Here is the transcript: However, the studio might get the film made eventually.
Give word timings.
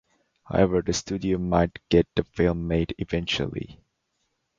However, 0.45 0.81
the 0.81 0.93
studio 0.93 1.37
might 1.37 1.77
get 1.89 2.07
the 2.15 2.23
film 2.23 2.67
made 2.67 2.95
eventually. 2.97 3.83